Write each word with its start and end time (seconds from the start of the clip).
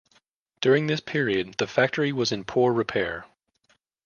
During 0.61 0.87
this 0.87 0.99
period, 0.99 1.53
the 1.59 1.67
factory 1.67 2.11
was 2.11 2.31
in 2.31 2.43
poor 2.43 2.73
repair. 2.73 3.27